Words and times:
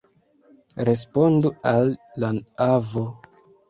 Respondu 0.89 1.53
al 1.75 1.95
la 2.27 2.35
avo! 2.71 3.09